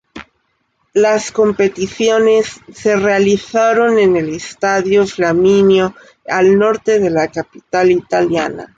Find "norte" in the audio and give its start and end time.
6.57-6.97